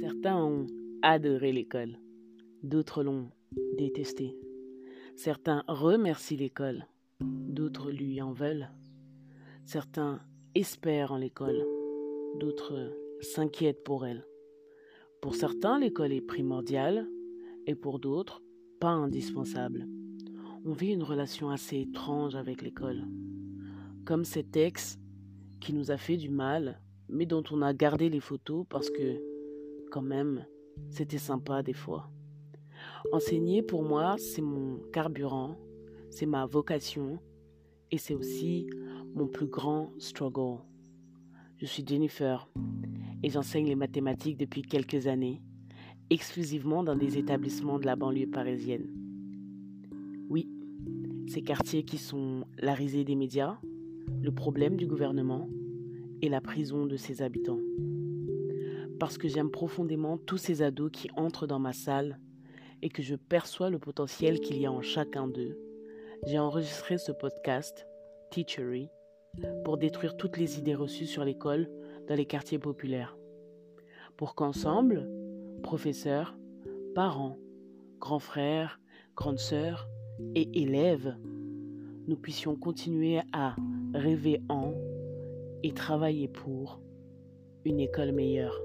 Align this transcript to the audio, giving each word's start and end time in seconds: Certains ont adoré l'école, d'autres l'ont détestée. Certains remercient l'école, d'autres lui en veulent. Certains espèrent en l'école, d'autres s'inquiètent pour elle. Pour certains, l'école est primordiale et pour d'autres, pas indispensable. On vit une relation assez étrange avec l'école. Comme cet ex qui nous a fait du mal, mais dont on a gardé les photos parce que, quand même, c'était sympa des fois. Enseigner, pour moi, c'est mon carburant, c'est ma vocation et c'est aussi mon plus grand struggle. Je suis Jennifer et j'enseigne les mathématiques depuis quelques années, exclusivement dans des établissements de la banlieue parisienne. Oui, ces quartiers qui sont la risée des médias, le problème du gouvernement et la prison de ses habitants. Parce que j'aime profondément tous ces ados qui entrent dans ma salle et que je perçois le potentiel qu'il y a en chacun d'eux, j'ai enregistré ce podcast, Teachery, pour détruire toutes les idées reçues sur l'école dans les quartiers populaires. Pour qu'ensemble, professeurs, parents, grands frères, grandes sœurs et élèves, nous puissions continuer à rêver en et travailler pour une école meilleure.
Certains 0.00 0.36
ont 0.36 0.66
adoré 1.00 1.52
l'école, 1.52 1.98
d'autres 2.62 3.02
l'ont 3.02 3.30
détestée. 3.78 4.36
Certains 5.16 5.64
remercient 5.68 6.36
l'école, 6.36 6.86
d'autres 7.20 7.90
lui 7.90 8.20
en 8.20 8.32
veulent. 8.32 8.68
Certains 9.64 10.20
espèrent 10.54 11.12
en 11.12 11.16
l'école, 11.16 11.66
d'autres 12.38 12.92
s'inquiètent 13.20 13.84
pour 13.84 14.04
elle. 14.04 14.26
Pour 15.22 15.34
certains, 15.34 15.78
l'école 15.78 16.12
est 16.12 16.20
primordiale 16.20 17.08
et 17.66 17.74
pour 17.74 17.98
d'autres, 17.98 18.42
pas 18.78 18.90
indispensable. 18.90 19.88
On 20.66 20.72
vit 20.72 20.92
une 20.92 21.04
relation 21.04 21.48
assez 21.48 21.80
étrange 21.80 22.36
avec 22.36 22.60
l'école. 22.60 23.02
Comme 24.04 24.24
cet 24.24 24.56
ex 24.56 24.98
qui 25.60 25.72
nous 25.72 25.90
a 25.90 25.96
fait 25.96 26.18
du 26.18 26.28
mal, 26.28 26.82
mais 27.08 27.24
dont 27.24 27.44
on 27.50 27.62
a 27.62 27.72
gardé 27.72 28.10
les 28.10 28.20
photos 28.20 28.66
parce 28.68 28.90
que, 28.90 29.35
quand 29.90 30.02
même, 30.02 30.46
c'était 30.90 31.18
sympa 31.18 31.62
des 31.62 31.72
fois. 31.72 32.10
Enseigner, 33.12 33.62
pour 33.62 33.82
moi, 33.82 34.16
c'est 34.18 34.42
mon 34.42 34.78
carburant, 34.92 35.56
c'est 36.10 36.26
ma 36.26 36.46
vocation 36.46 37.18
et 37.90 37.98
c'est 37.98 38.14
aussi 38.14 38.66
mon 39.14 39.26
plus 39.26 39.46
grand 39.46 39.92
struggle. 39.98 40.60
Je 41.56 41.66
suis 41.66 41.86
Jennifer 41.86 42.48
et 43.22 43.30
j'enseigne 43.30 43.66
les 43.66 43.76
mathématiques 43.76 44.36
depuis 44.36 44.62
quelques 44.62 45.06
années, 45.06 45.42
exclusivement 46.10 46.82
dans 46.82 46.96
des 46.96 47.18
établissements 47.18 47.78
de 47.78 47.86
la 47.86 47.96
banlieue 47.96 48.26
parisienne. 48.26 48.88
Oui, 50.28 50.48
ces 51.28 51.42
quartiers 51.42 51.84
qui 51.84 51.98
sont 51.98 52.44
la 52.58 52.74
risée 52.74 53.04
des 53.04 53.14
médias, 53.14 53.58
le 54.20 54.32
problème 54.32 54.76
du 54.76 54.86
gouvernement 54.86 55.48
et 56.22 56.28
la 56.28 56.40
prison 56.40 56.86
de 56.86 56.96
ses 56.96 57.22
habitants. 57.22 57.60
Parce 58.98 59.18
que 59.18 59.28
j'aime 59.28 59.50
profondément 59.50 60.16
tous 60.16 60.38
ces 60.38 60.62
ados 60.62 60.90
qui 60.92 61.08
entrent 61.16 61.46
dans 61.46 61.58
ma 61.58 61.72
salle 61.72 62.18
et 62.82 62.88
que 62.88 63.02
je 63.02 63.14
perçois 63.14 63.70
le 63.70 63.78
potentiel 63.78 64.40
qu'il 64.40 64.58
y 64.58 64.66
a 64.66 64.72
en 64.72 64.82
chacun 64.82 65.28
d'eux, 65.28 65.58
j'ai 66.26 66.38
enregistré 66.38 66.98
ce 66.98 67.12
podcast, 67.12 67.86
Teachery, 68.30 68.88
pour 69.64 69.76
détruire 69.76 70.16
toutes 70.16 70.38
les 70.38 70.58
idées 70.58 70.74
reçues 70.74 71.06
sur 71.06 71.24
l'école 71.24 71.70
dans 72.08 72.14
les 72.14 72.26
quartiers 72.26 72.58
populaires. 72.58 73.16
Pour 74.16 74.34
qu'ensemble, 74.34 75.08
professeurs, 75.62 76.36
parents, 76.94 77.36
grands 78.00 78.18
frères, 78.18 78.80
grandes 79.14 79.38
sœurs 79.38 79.88
et 80.34 80.62
élèves, 80.62 81.16
nous 82.06 82.16
puissions 82.16 82.56
continuer 82.56 83.20
à 83.32 83.56
rêver 83.94 84.40
en 84.48 84.74
et 85.62 85.72
travailler 85.72 86.28
pour 86.28 86.80
une 87.64 87.80
école 87.80 88.12
meilleure. 88.12 88.56